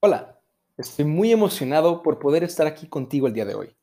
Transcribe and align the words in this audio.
Hola, 0.00 0.40
estoy 0.76 1.06
muy 1.06 1.32
emocionado 1.32 2.04
por 2.04 2.20
poder 2.20 2.44
estar 2.44 2.68
aquí 2.68 2.86
contigo 2.86 3.26
el 3.26 3.32
día 3.32 3.44
de 3.44 3.56
hoy. 3.56 3.76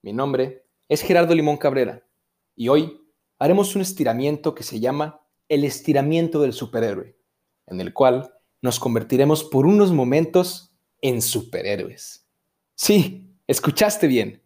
Mi 0.00 0.12
nombre 0.12 0.64
es 0.88 1.02
Gerardo 1.02 1.34
Limón 1.34 1.56
Cabrera 1.56 2.06
y 2.54 2.68
hoy 2.68 3.04
haremos 3.36 3.74
un 3.74 3.82
estiramiento 3.82 4.54
que 4.54 4.62
se 4.62 4.78
llama 4.78 5.26
el 5.48 5.64
estiramiento 5.64 6.40
del 6.40 6.52
superhéroe, 6.52 7.18
en 7.66 7.80
el 7.80 7.92
cual 7.92 8.32
nos 8.62 8.78
convertiremos 8.78 9.42
por 9.42 9.66
unos 9.66 9.90
momentos 9.90 10.72
en 11.02 11.20
superhéroes. 11.20 12.28
Sí, 12.76 13.36
escuchaste 13.48 14.06
bien, 14.06 14.44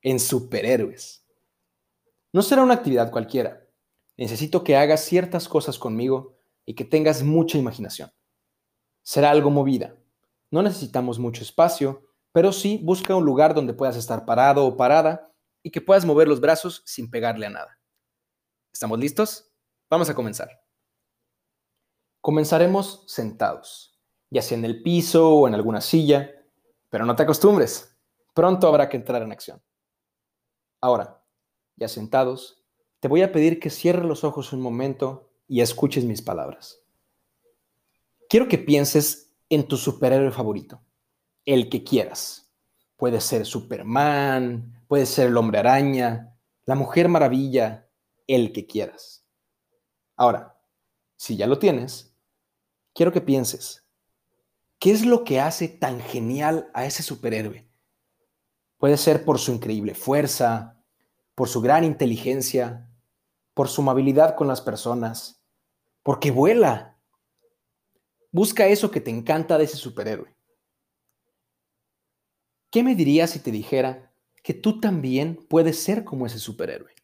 en 0.00 0.20
superhéroes. 0.20 1.26
No 2.32 2.42
será 2.42 2.62
una 2.62 2.74
actividad 2.74 3.10
cualquiera. 3.10 3.66
Necesito 4.16 4.62
que 4.62 4.76
hagas 4.76 5.00
ciertas 5.00 5.48
cosas 5.48 5.76
conmigo 5.76 6.38
y 6.64 6.74
que 6.74 6.84
tengas 6.84 7.24
mucha 7.24 7.58
imaginación. 7.58 8.12
Será 9.02 9.32
algo 9.32 9.50
movida 9.50 9.96
no 10.56 10.62
necesitamos 10.62 11.18
mucho 11.18 11.42
espacio, 11.42 12.02
pero 12.32 12.50
sí 12.50 12.80
busca 12.82 13.14
un 13.14 13.26
lugar 13.26 13.52
donde 13.52 13.74
puedas 13.74 13.94
estar 13.94 14.24
parado 14.24 14.64
o 14.64 14.74
parada 14.74 15.30
y 15.62 15.70
que 15.70 15.82
puedas 15.82 16.06
mover 16.06 16.28
los 16.28 16.40
brazos 16.40 16.82
sin 16.86 17.10
pegarle 17.10 17.44
a 17.44 17.50
nada. 17.50 17.78
¿Estamos 18.72 18.98
listos? 18.98 19.52
Vamos 19.90 20.08
a 20.08 20.14
comenzar. 20.14 20.48
Comenzaremos 22.22 23.04
sentados, 23.06 24.00
ya 24.30 24.40
sea 24.40 24.56
en 24.56 24.64
el 24.64 24.82
piso 24.82 25.30
o 25.30 25.46
en 25.46 25.52
alguna 25.52 25.82
silla, 25.82 26.30
pero 26.88 27.04
no 27.04 27.14
te 27.14 27.24
acostumbres. 27.24 27.94
Pronto 28.32 28.66
habrá 28.66 28.88
que 28.88 28.96
entrar 28.96 29.20
en 29.20 29.32
acción. 29.32 29.62
Ahora, 30.80 31.22
ya 31.76 31.88
sentados, 31.88 32.64
te 33.00 33.08
voy 33.08 33.20
a 33.20 33.30
pedir 33.30 33.60
que 33.60 33.68
cierres 33.68 34.06
los 34.06 34.24
ojos 34.24 34.54
un 34.54 34.62
momento 34.62 35.28
y 35.48 35.60
escuches 35.60 36.06
mis 36.06 36.22
palabras. 36.22 36.82
Quiero 38.30 38.48
que 38.48 38.56
pienses 38.56 39.25
en 39.48 39.68
tu 39.68 39.76
superhéroe 39.76 40.30
favorito, 40.30 40.82
el 41.44 41.68
que 41.68 41.84
quieras. 41.84 42.52
Puede 42.96 43.20
ser 43.20 43.46
Superman, 43.46 44.84
puede 44.88 45.06
ser 45.06 45.28
el 45.28 45.36
hombre 45.36 45.58
araña, 45.58 46.36
la 46.64 46.74
mujer 46.74 47.08
maravilla, 47.08 47.88
el 48.26 48.52
que 48.52 48.66
quieras. 48.66 49.24
Ahora, 50.16 50.58
si 51.16 51.36
ya 51.36 51.46
lo 51.46 51.58
tienes, 51.58 52.14
quiero 52.94 53.12
que 53.12 53.20
pienses, 53.20 53.84
¿qué 54.78 54.90
es 54.90 55.04
lo 55.04 55.24
que 55.24 55.40
hace 55.40 55.68
tan 55.68 56.00
genial 56.00 56.70
a 56.74 56.86
ese 56.86 57.02
superhéroe? 57.02 57.68
Puede 58.78 58.96
ser 58.96 59.24
por 59.24 59.38
su 59.38 59.52
increíble 59.52 59.94
fuerza, 59.94 60.82
por 61.34 61.48
su 61.48 61.60
gran 61.60 61.84
inteligencia, 61.84 62.88
por 63.54 63.68
su 63.68 63.82
amabilidad 63.82 64.36
con 64.36 64.48
las 64.48 64.60
personas, 64.60 65.42
porque 66.02 66.30
vuela, 66.30 66.95
Busca 68.30 68.66
eso 68.66 68.90
que 68.90 69.00
te 69.00 69.10
encanta 69.10 69.58
de 69.58 69.64
ese 69.64 69.76
superhéroe. 69.76 70.36
¿Qué 72.70 72.82
me 72.82 72.94
dirías 72.94 73.30
si 73.30 73.38
te 73.38 73.50
dijera 73.50 74.12
que 74.42 74.54
tú 74.54 74.80
también 74.80 75.46
puedes 75.48 75.82
ser 75.82 76.04
como 76.04 76.26
ese 76.26 76.38
superhéroe? 76.38 76.94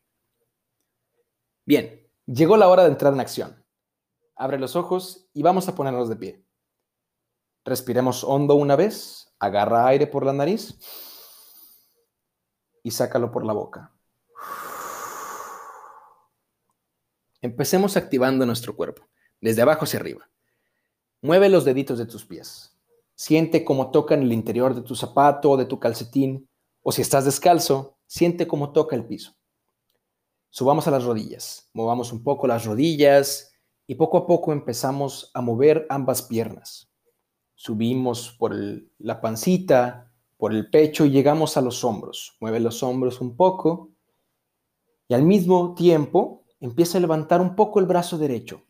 Bien, 1.64 2.10
llegó 2.26 2.56
la 2.56 2.68
hora 2.68 2.82
de 2.82 2.90
entrar 2.90 3.12
en 3.12 3.20
acción. 3.20 3.64
Abre 4.36 4.58
los 4.58 4.76
ojos 4.76 5.28
y 5.32 5.42
vamos 5.42 5.68
a 5.68 5.74
ponernos 5.74 6.08
de 6.08 6.16
pie. 6.16 6.44
Respiremos 7.64 8.24
hondo 8.24 8.56
una 8.56 8.74
vez, 8.74 9.32
agarra 9.38 9.86
aire 9.86 10.06
por 10.06 10.26
la 10.26 10.32
nariz 10.32 10.78
y 12.82 12.90
sácalo 12.90 13.30
por 13.30 13.46
la 13.46 13.52
boca. 13.52 13.92
Empecemos 17.40 17.96
activando 17.96 18.46
nuestro 18.46 18.76
cuerpo, 18.76 19.08
desde 19.40 19.62
abajo 19.62 19.84
hacia 19.84 20.00
arriba. 20.00 20.31
Mueve 21.24 21.48
los 21.48 21.64
deditos 21.64 22.00
de 22.00 22.06
tus 22.06 22.24
pies. 22.24 22.76
Siente 23.14 23.64
cómo 23.64 23.92
tocan 23.92 24.22
el 24.22 24.32
interior 24.32 24.74
de 24.74 24.82
tu 24.82 24.96
zapato 24.96 25.52
o 25.52 25.56
de 25.56 25.66
tu 25.66 25.78
calcetín, 25.78 26.48
o 26.82 26.90
si 26.90 27.00
estás 27.00 27.24
descalzo, 27.24 27.96
siente 28.08 28.48
cómo 28.48 28.72
toca 28.72 28.96
el 28.96 29.06
piso. 29.06 29.32
Subamos 30.50 30.88
a 30.88 30.90
las 30.90 31.04
rodillas, 31.04 31.70
movamos 31.74 32.12
un 32.12 32.24
poco 32.24 32.48
las 32.48 32.64
rodillas 32.64 33.52
y 33.86 33.94
poco 33.94 34.18
a 34.18 34.26
poco 34.26 34.52
empezamos 34.52 35.30
a 35.32 35.40
mover 35.42 35.86
ambas 35.90 36.22
piernas. 36.22 36.90
Subimos 37.54 38.34
por 38.36 38.56
la 38.98 39.20
pancita, 39.20 40.12
por 40.36 40.52
el 40.52 40.70
pecho 40.70 41.04
y 41.04 41.12
llegamos 41.12 41.56
a 41.56 41.60
los 41.60 41.84
hombros. 41.84 42.36
Mueve 42.40 42.58
los 42.58 42.82
hombros 42.82 43.20
un 43.20 43.36
poco 43.36 43.92
y 45.06 45.14
al 45.14 45.22
mismo 45.22 45.76
tiempo 45.76 46.42
empieza 46.58 46.98
a 46.98 47.00
levantar 47.00 47.40
un 47.40 47.54
poco 47.54 47.78
el 47.78 47.86
brazo 47.86 48.18
derecho 48.18 48.64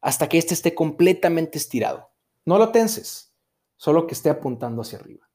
hasta 0.00 0.28
que 0.28 0.38
éste 0.38 0.54
esté 0.54 0.74
completamente 0.74 1.58
estirado. 1.58 2.10
No 2.44 2.58
lo 2.58 2.70
tenses, 2.70 3.34
solo 3.76 4.06
que 4.06 4.14
esté 4.14 4.30
apuntando 4.30 4.82
hacia 4.82 4.98
arriba. 4.98 5.28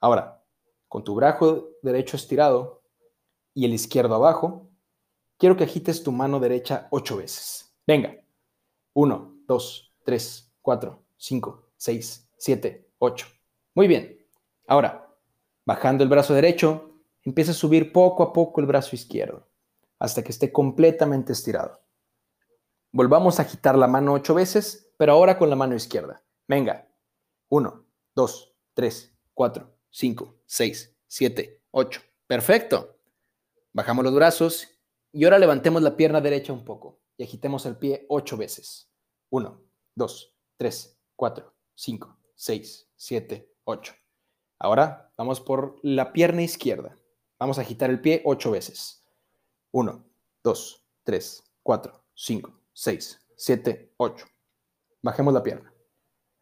Ahora, 0.00 0.44
con 0.88 1.04
tu 1.04 1.14
brazo 1.14 1.70
derecho 1.82 2.16
estirado 2.16 2.82
y 3.54 3.64
el 3.64 3.74
izquierdo 3.74 4.14
abajo, 4.14 4.70
quiero 5.36 5.56
que 5.56 5.64
agites 5.64 6.02
tu 6.02 6.12
mano 6.12 6.40
derecha 6.40 6.88
ocho 6.90 7.16
veces. 7.16 7.74
Venga. 7.86 8.16
Uno, 8.94 9.36
dos, 9.46 9.94
tres, 10.04 10.52
cuatro, 10.62 11.04
cinco, 11.16 11.70
seis, 11.76 12.28
siete, 12.36 12.90
ocho. 12.98 13.26
Muy 13.74 13.86
bien. 13.86 14.26
Ahora, 14.66 15.14
bajando 15.64 16.04
el 16.04 16.10
brazo 16.10 16.34
derecho, 16.34 16.94
empieza 17.22 17.52
a 17.52 17.54
subir 17.54 17.92
poco 17.92 18.22
a 18.22 18.32
poco 18.32 18.60
el 18.60 18.66
brazo 18.66 18.96
izquierdo 18.96 19.46
hasta 19.98 20.22
que 20.22 20.30
esté 20.30 20.52
completamente 20.52 21.32
estirado. 21.32 21.80
Volvamos 22.92 23.38
a 23.38 23.42
agitar 23.42 23.76
la 23.76 23.86
mano 23.86 24.14
ocho 24.14 24.34
veces, 24.34 24.92
pero 24.96 25.12
ahora 25.12 25.38
con 25.38 25.50
la 25.50 25.56
mano 25.56 25.74
izquierda. 25.74 26.24
Venga. 26.46 26.88
Uno, 27.50 27.86
dos, 28.14 28.54
tres, 28.74 29.14
cuatro, 29.34 29.78
cinco, 29.90 30.40
seis, 30.46 30.96
siete, 31.06 31.62
ocho. 31.70 32.00
Perfecto. 32.26 32.98
Bajamos 33.72 34.04
los 34.04 34.14
brazos 34.14 34.68
y 35.12 35.24
ahora 35.24 35.38
levantemos 35.38 35.82
la 35.82 35.96
pierna 35.96 36.20
derecha 36.20 36.52
un 36.52 36.64
poco 36.64 37.00
y 37.16 37.24
agitemos 37.24 37.66
el 37.66 37.76
pie 37.76 38.06
ocho 38.08 38.36
veces. 38.36 38.90
Uno, 39.30 39.62
dos, 39.94 40.34
tres, 40.56 40.98
cuatro, 41.14 41.54
cinco, 41.74 42.18
seis, 42.34 42.90
siete, 42.96 43.54
ocho. 43.64 43.94
Ahora 44.58 45.12
vamos 45.16 45.40
por 45.40 45.78
la 45.82 46.12
pierna 46.12 46.42
izquierda. 46.42 46.96
Vamos 47.38 47.58
a 47.58 47.60
agitar 47.60 47.90
el 47.90 48.00
pie 48.00 48.22
ocho 48.24 48.50
veces. 48.50 49.04
Uno, 49.72 50.04
dos, 50.42 50.84
tres, 51.04 51.44
cuatro, 51.62 52.04
cinco, 52.14 52.58
6, 52.78 53.18
7, 53.34 53.92
8. 53.96 54.26
Bajemos 55.02 55.34
la 55.34 55.42
pierna. 55.42 55.74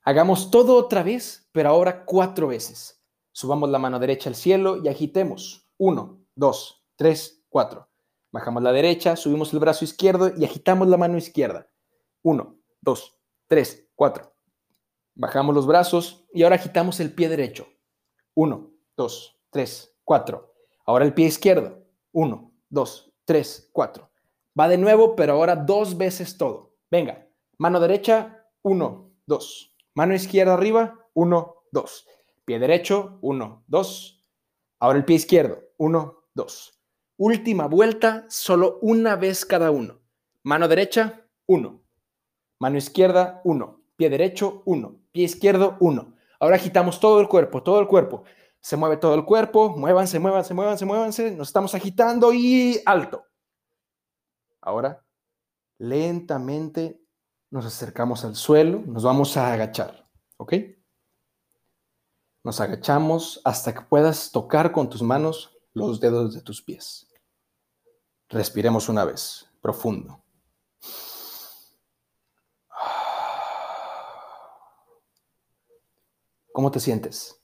Hagamos 0.03 0.51
todo 0.51 0.77
otra 0.77 1.03
vez, 1.03 1.49
pero 1.51 1.71
ahora 1.71 2.05
cuatro 2.05 2.49
veces. 2.49 3.03
Subamos 3.33 3.71
la 3.71 3.79
mano 3.79 3.99
derecha 3.99 4.29
al 4.29 4.35
cielo 4.35 4.77
y 4.85 4.89
agitemos. 4.89 5.67
1, 5.79 6.27
2, 6.35 6.85
3, 6.97 7.45
4. 7.49 7.89
Bajamos 8.33 8.63
la 8.63 8.73
derecha, 8.73 9.17
subimos 9.17 9.55
el 9.55 9.61
brazo 9.61 9.87
izquierdo 9.87 10.31
y 10.37 10.45
agitamos 10.45 10.89
la 10.89 10.99
mano 10.99 11.17
izquierda. 11.17 11.71
1, 12.21 12.59
2, 12.83 13.19
3, 13.49 13.89
4. 13.95 14.37
Bajamos 15.15 15.55
los 15.55 15.67
brazos 15.67 16.27
y 16.35 16.43
ahora 16.43 16.57
agitamos 16.57 17.01
el 17.01 17.15
pie 17.15 17.31
derecho. 17.31 17.67
1, 18.35 18.71
2, 18.95 19.41
3, 19.49 19.97
4. 20.05 20.55
Ahora 20.85 21.07
el 21.07 21.15
pie 21.15 21.29
izquierdo. 21.29 21.83
1, 22.13 22.53
2, 22.69 23.13
3, 23.25 23.71
4. 23.73 24.11
Va 24.59 24.69
de 24.69 24.79
nuevo, 24.79 25.15
pero 25.17 25.35
ahora 25.35 25.55
dos 25.55 25.99
veces 25.99 26.39
todo. 26.39 26.75
Venga, 26.91 27.29
mano 27.59 27.79
derecha, 27.79 28.47
uno, 28.63 29.13
dos. 29.27 29.75
Mano 29.95 30.15
izquierda 30.15 30.55
arriba, 30.55 30.99
uno, 31.15 31.65
dos. 31.71 32.07
Pie 32.47 32.59
derecho, 32.59 33.19
uno, 33.21 33.65
dos. 33.67 34.23
Ahora 34.79 34.99
el 34.99 35.05
pie 35.05 35.17
izquierdo, 35.17 35.59
uno, 35.79 36.25
dos. 36.35 36.81
Última 37.19 37.67
vuelta, 37.67 38.25
solo 38.29 38.79
una 38.83 39.17
vez 39.17 39.45
cada 39.45 39.71
uno. 39.71 40.01
Mano 40.43 40.69
derecha, 40.69 41.27
uno. 41.47 41.83
Mano 42.59 42.79
izquierda, 42.79 43.43
uno. 43.45 43.83
Pie 43.97 44.09
derecho, 44.09 44.63
uno. 44.65 45.01
Pie 45.13 45.25
izquierdo, 45.25 45.77
uno. 45.81 46.15
Ahora 46.41 46.57
agitamos 46.57 47.01
todo 47.01 47.21
el 47.21 47.29
cuerpo, 47.29 47.63
todo 47.63 47.81
el 47.81 47.87
cuerpo. 47.87 48.25
Se 48.61 48.77
mueve 48.77 48.97
todo 48.97 49.15
el 49.15 49.25
cuerpo, 49.25 49.77
muévanse, 49.77 50.19
muévanse, 50.19 50.55
muévanse, 50.55 50.85
muévanse. 50.85 51.31
Nos 51.33 51.49
estamos 51.49 51.75
agitando 51.75 52.33
y 52.33 52.81
alto. 52.87 53.26
Ahora, 54.67 55.07
lentamente 55.79 57.01
nos 57.51 57.65
acercamos 57.65 58.25
al 58.25 58.35
suelo, 58.35 58.83
nos 58.85 59.05
vamos 59.05 59.37
a 59.37 59.53
agachar, 59.53 60.11
¿ok? 60.39 60.55
Nos 62.43 62.61
agachamos 62.61 63.41
hasta 63.45 63.73
que 63.73 63.83
puedas 63.83 64.33
tocar 64.33 64.73
con 64.73 64.91
tus 64.91 65.03
manos 65.03 65.57
los 65.73 66.01
dedos 66.01 66.35
de 66.35 66.43
tus 66.43 66.61
pies. 66.61 67.07
Respiremos 68.29 68.89
una 68.89 69.05
vez, 69.05 69.49
profundo. 69.61 70.21
¿Cómo 76.53 76.73
te 76.73 76.81
sientes? 76.81 77.41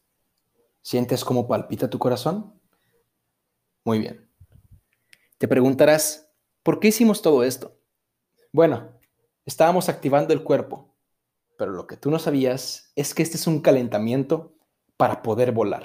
¿Sientes 0.80 1.24
cómo 1.24 1.46
palpita 1.46 1.88
tu 1.88 2.00
corazón? 2.00 2.60
Muy 3.84 4.00
bien. 4.00 4.28
Te 5.38 5.46
preguntarás, 5.46 6.21
¿Por 6.62 6.78
qué 6.78 6.88
hicimos 6.88 7.22
todo 7.22 7.42
esto? 7.42 7.76
Bueno, 8.52 8.92
estábamos 9.44 9.88
activando 9.88 10.32
el 10.32 10.44
cuerpo, 10.44 10.94
Pero 11.58 11.72
lo 11.72 11.86
que 11.86 11.96
tú 11.96 12.10
no 12.10 12.18
sabías 12.18 12.92
es 12.96 13.14
que 13.14 13.22
este 13.22 13.36
es 13.36 13.46
un 13.46 13.60
calentamiento 13.60 14.54
para 14.96 15.22
poder 15.22 15.52
volar. 15.52 15.84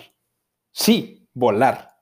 Sí, 0.71 1.29
volar. 1.33 1.99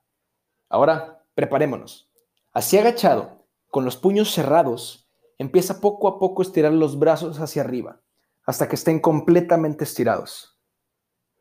Ahora, 0.70 1.26
preparémonos. 1.34 2.10
Así 2.54 2.78
agachado, 2.78 3.48
con 3.70 3.84
los 3.84 3.98
puños 3.98 4.32
cerrados, 4.32 5.10
empieza 5.38 5.82
poco 5.82 6.08
a 6.08 6.20
poco 6.20 6.42
a 6.42 6.46
estirar 6.46 6.72
los 6.72 6.98
brazos 7.00 7.40
hacia 7.40 7.64
arriba, 7.64 8.02
hasta 8.46 8.70
que 8.70 8.76
estén 8.76 9.00
completamente 9.00 9.84
estirados. 9.84 10.58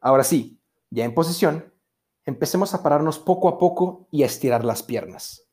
Ahora 0.01 0.25
sí, 0.25 0.61
ya 0.91 1.05
en 1.05 1.15
posición, 1.15 1.73
empecemos 2.25 2.75
a 2.75 2.83
pararnos 2.83 3.19
poco 3.19 3.49
a 3.49 3.59
poco 3.59 4.09
y 4.11 4.23
a 4.23 4.27
estirar 4.27 4.65
las 4.65 4.83
piernas. 4.83 5.45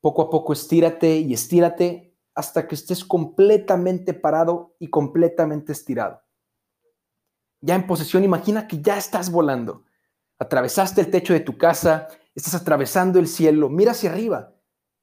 Poco 0.00 0.22
a 0.22 0.30
poco 0.30 0.52
estírate 0.52 1.18
y 1.18 1.34
estírate 1.34 2.16
hasta 2.34 2.66
que 2.66 2.74
estés 2.74 3.04
completamente 3.04 4.14
parado 4.14 4.74
y 4.78 4.88
completamente 4.88 5.72
estirado. 5.72 6.22
Ya 7.60 7.74
en 7.74 7.86
posición, 7.86 8.24
imagina 8.24 8.66
que 8.66 8.80
ya 8.80 8.96
estás 8.96 9.30
volando. 9.30 9.84
Atravesaste 10.38 11.02
el 11.02 11.10
techo 11.10 11.34
de 11.34 11.40
tu 11.40 11.58
casa, 11.58 12.08
estás 12.34 12.54
atravesando 12.54 13.18
el 13.18 13.28
cielo, 13.28 13.68
mira 13.68 13.92
hacia 13.92 14.10
arriba. 14.10 14.54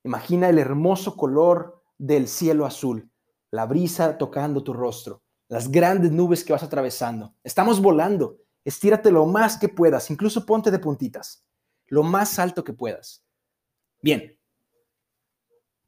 Imagina 0.03 0.49
el 0.49 0.57
hermoso 0.57 1.15
color 1.15 1.83
del 1.97 2.27
cielo 2.27 2.65
azul, 2.65 3.11
la 3.51 3.65
brisa 3.65 4.17
tocando 4.17 4.63
tu 4.63 4.73
rostro, 4.73 5.21
las 5.47 5.69
grandes 5.69 6.11
nubes 6.11 6.43
que 6.43 6.53
vas 6.53 6.63
atravesando. 6.63 7.35
Estamos 7.43 7.81
volando. 7.81 8.37
Estírate 8.65 9.11
lo 9.11 9.25
más 9.25 9.57
que 9.57 9.69
puedas, 9.69 10.09
incluso 10.09 10.45
ponte 10.45 10.71
de 10.71 10.79
puntitas, 10.79 11.45
lo 11.87 12.03
más 12.03 12.39
alto 12.39 12.63
que 12.63 12.73
puedas. 12.73 13.23
Bien. 14.01 14.36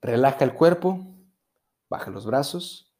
Relaja 0.02 0.46
el 0.46 0.54
cuerpo, 0.54 1.06
baja 1.90 2.12
los 2.12 2.26
brazos 2.26 2.96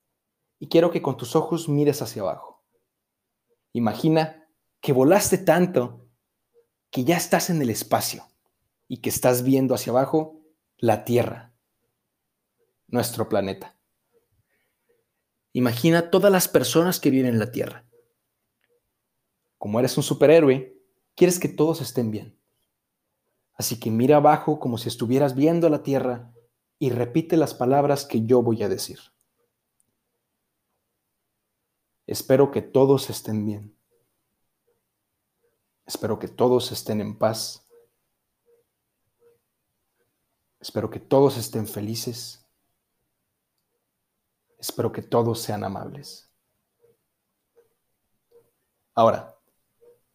y 0.60 0.68
quiero 0.68 0.92
que 0.92 1.02
con 1.02 1.16
tus 1.16 1.36
ojos 1.36 1.70
mires 1.70 2.02
hacia 2.02 2.22
abajo. 2.22 2.66
Imagina 3.72 4.50
que 4.82 4.94
volaste 4.94 5.38
tanto 5.38 6.10
que 6.92 7.04
ya 7.04 7.18
estás 7.18 7.50
en 7.50 7.62
el 7.62 7.70
espacio 7.70 8.26
y 8.88 8.98
que 8.98 9.10
estás 9.10 9.44
viendo 9.44 9.76
hacia 9.76 9.92
abajo 9.92 10.42
la 10.78 11.06
Tierra, 11.06 11.54
nuestro 12.88 13.30
planeta. 13.30 13.78
Imagina 15.54 16.10
todas 16.10 16.32
las 16.32 16.48
personas 16.48 17.00
que 17.00 17.10
viven 17.10 17.34
en 17.34 17.40
la 17.40 17.52
Tierra. 17.52 17.86
Como 19.58 19.80
eres 19.80 19.98
un 19.98 20.04
superhéroe, 20.04 20.78
quieres 21.16 21.40
que 21.40 21.50
todos 21.50 21.82
estén 21.82 22.12
bien. 22.12 22.40
Así 23.54 23.80
que 23.80 23.92
mira 23.92 24.18
abajo 24.18 24.60
como 24.60 24.78
si 24.78 24.88
estuvieras 24.88 25.36
viendo 25.36 25.70
la 25.70 25.84
Tierra 25.84 26.34
y 26.80 26.90
repite 26.92 27.38
las 27.38 27.54
palabras 27.54 28.06
que 28.06 28.26
yo 28.26 28.42
voy 28.42 28.64
a 28.64 28.70
decir. 28.70 29.00
Espero 32.08 32.50
que 32.50 32.62
todos 32.62 33.10
estén 33.10 33.46
bien. 33.46 33.78
Espero 35.86 36.18
que 36.18 36.28
todos 36.28 36.72
estén 36.72 37.02
en 37.02 37.18
paz. 37.18 37.68
Espero 40.60 40.90
que 40.90 41.00
todos 41.00 41.38
estén 41.38 41.68
felices. 41.68 42.48
Espero 44.58 44.92
que 44.92 45.02
todos 45.02 45.40
sean 45.40 45.64
amables. 45.64 46.32
Ahora, 48.96 49.38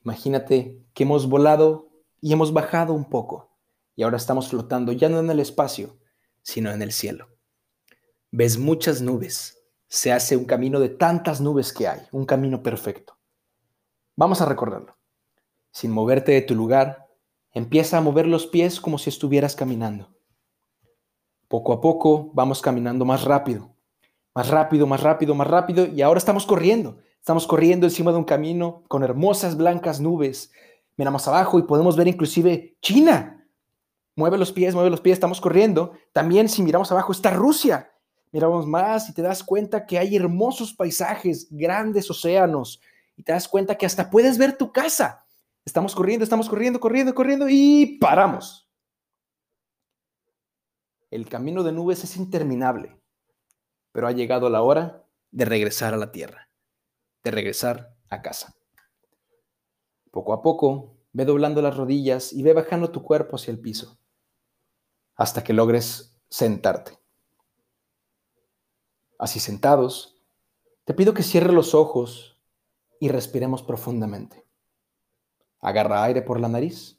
imagínate 0.03 0.85
que 0.93 1.05
hemos 1.05 1.29
volado 1.29 1.91
y 2.21 2.33
hemos 2.33 2.53
bajado 2.53 2.93
un 2.93 3.09
poco 3.09 3.55
y 3.97 4.03
ahora 4.03 4.17
estamos 4.17 4.49
flotando 4.49 4.93
ya 4.93 5.09
no 5.09 5.21
en 5.21 5.31
el 5.31 5.41
espacio, 5.41 5.99
sino 6.45 6.71
en 6.71 6.83
el 6.83 6.93
cielo. 6.93 7.29
Ves 8.31 8.59
muchas 8.59 9.03
nubes. 9.03 9.59
Se 9.89 10.13
hace 10.13 10.37
un 10.37 10.45
camino 10.45 10.79
de 10.79 10.91
tantas 10.91 11.41
nubes 11.41 11.73
que 11.73 11.89
hay, 11.89 12.01
un 12.13 12.27
camino 12.27 12.63
perfecto. 12.63 13.19
Vamos 14.17 14.41
a 14.41 14.47
recordarlo. 14.47 14.97
Sin 15.73 15.91
moverte 15.91 16.33
de 16.33 16.43
tu 16.43 16.55
lugar, 16.55 17.09
empieza 17.53 17.99
a 17.99 18.01
mover 18.01 18.27
los 18.27 18.47
pies 18.47 18.81
como 18.81 18.99
si 18.99 19.11
estuvieras 19.11 19.57
caminando. 19.57 20.15
Poco 21.49 21.73
a 21.73 21.81
poco 21.81 22.31
vamos 22.35 22.61
caminando 22.61 23.05
más 23.05 23.25
rápido, 23.25 23.75
más 24.35 24.49
rápido, 24.49 24.87
más 24.87 25.03
rápido, 25.03 25.35
más 25.35 25.47
rápido, 25.47 25.87
y 25.87 26.03
ahora 26.03 26.19
estamos 26.19 26.47
corriendo. 26.47 26.99
Estamos 27.19 27.47
corriendo 27.47 27.87
encima 27.87 28.13
de 28.13 28.19
un 28.19 28.25
camino 28.25 28.85
con 28.89 29.03
hermosas 29.03 29.57
blancas 29.57 30.01
nubes. 30.01 30.53
Miramos 30.97 31.27
abajo 31.27 31.59
y 31.59 31.63
podemos 31.63 31.97
ver 31.97 32.09
inclusive 32.09 32.77
China, 32.83 33.44
Mueve 34.17 34.39
los 34.39 34.53
pies, 34.53 34.75
mueve 34.75 34.91
los 34.91 35.01
pies, 35.01 35.15
estamos 35.15 35.41
corriendo. 35.41 35.93
También 36.13 36.49
si 36.49 36.63
miramos 36.63 36.91
abajo 36.93 37.13
está 37.13 37.31
Rusia. 37.31 37.91
Miramos 38.31 38.67
más 38.67 39.09
y 39.09 39.15
te 39.15 39.23
das 39.23 39.43
cuenta 39.43 39.87
que 39.87 39.99
hay 39.99 40.17
hermosos 40.17 40.73
paisajes, 40.73 41.49
grandes 41.51 42.11
océanos. 42.11 42.81
Y 43.17 43.23
te 43.23 43.33
das 43.33 43.49
cuenta 43.49 43.77
que 43.77 43.87
hasta 43.87 44.11
puedes 44.11 44.39
ver 44.39 44.57
tu 44.57 44.73
casa. 44.73 45.25
Estamos 45.65 45.95
corriendo, 45.95 46.25
estamos 46.25 46.49
corriendo, 46.49 46.79
corriendo, 46.79 47.15
corriendo 47.15 47.47
y 47.49 47.99
paramos. 47.99 48.69
El 51.11 51.29
camino 51.29 51.63
de 51.63 51.73
nubes 51.73 52.03
es 52.05 52.17
interminable, 52.17 52.97
pero 53.93 54.09
ha 54.09 54.13
llegado 54.13 54.51
la 54.51 54.63
hora 54.63 55.05
de 55.31 55.45
regresar 55.45 55.95
a 55.95 55.97
la 55.97 56.11
tierra, 56.11 56.49
de 57.23 57.31
regresar 57.31 57.95
a 58.11 58.21
casa. 58.21 58.55
Poco 60.11 60.33
a 60.33 60.43
poco, 60.43 60.97
ve 61.13 61.25
doblando 61.25 61.63
las 61.63 61.77
rodillas 61.77 62.33
y 62.33 62.43
ve 62.43 62.53
bajando 62.53 62.91
tu 62.91 63.03
cuerpo 63.03 63.37
hacia 63.37 63.53
el 63.53 63.61
piso 63.61 63.99
hasta 65.17 65.45
que 65.45 65.53
logres 65.53 66.17
sentarte. 66.29 66.99
Así 69.19 69.41
sentados, 69.41 70.21
te 70.85 70.95
pido 70.95 71.15
que 71.15 71.23
cierres 71.23 71.53
los 71.53 71.75
ojos 71.75 72.39
y 73.01 73.09
respiremos 73.09 73.63
profundamente. 73.63 74.45
Agarra 75.61 76.03
aire 76.05 76.23
por 76.23 76.41
la 76.41 76.49
nariz 76.49 76.99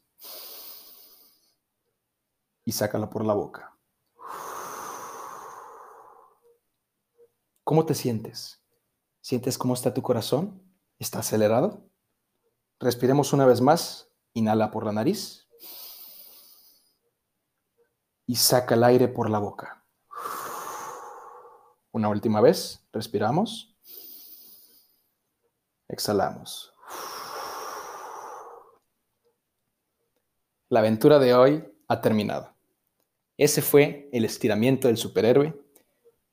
y 2.64 2.72
sácalo 2.72 3.10
por 3.10 3.26
la 3.26 3.34
boca. 3.34 3.78
¿Cómo 7.64 7.86
te 7.86 7.96
sientes? 7.96 8.62
¿Sientes 9.22 9.58
cómo 9.58 9.74
está 9.74 9.94
tu 9.94 10.02
corazón? 10.02 10.62
¿Está 11.00 11.20
acelerado? 11.20 11.90
Respiremos 12.80 13.34
una 13.34 13.46
vez 13.46 13.62
más. 13.62 14.12
Inhala 14.34 14.70
por 14.70 14.86
la 14.86 14.92
nariz 14.92 15.45
y 18.28 18.36
saca 18.36 18.76
el 18.76 18.84
aire 18.84 19.08
por 19.08 19.30
la 19.30 19.40
boca. 19.40 19.84
Una 21.92 22.10
última 22.10 22.42
vez, 22.42 22.86
respiramos. 22.92 23.76
Exhalamos. 25.88 26.74
La 30.70 30.80
aventura 30.80 31.20
de 31.20 31.34
hoy 31.34 31.64
ha 31.88 32.02
terminado. 32.02 32.54
Ese 33.38 33.62
fue 33.62 34.10
el 34.12 34.26
estiramiento 34.26 34.88
del 34.88 34.98
superhéroe. 34.98 35.54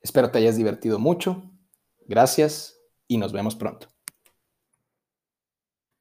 Espero 0.01 0.31
te 0.31 0.39
hayas 0.39 0.57
divertido 0.57 0.99
mucho. 0.99 1.43
Gracias 2.07 2.79
y 3.07 3.17
nos 3.17 3.31
vemos 3.31 3.55
pronto. 3.55 3.92